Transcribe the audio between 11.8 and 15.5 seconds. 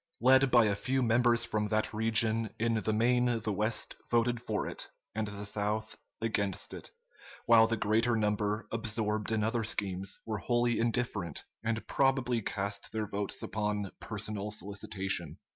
probably cast their votes upon personal solicitation.